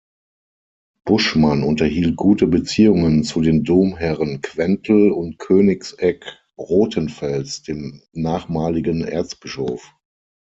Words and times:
Buschmann 1.05 1.61
unterhielt 1.61 2.15
gute 2.15 2.47
Beziehungen 2.47 3.23
zu 3.23 3.39
den 3.39 3.63
Domherren 3.63 4.41
Quentel 4.41 5.11
und 5.11 5.37
Königsegg-Rothenfels, 5.37 7.61
dem 7.61 8.01
nachmaligen 8.11 9.03
Erzbischof. 9.05 9.93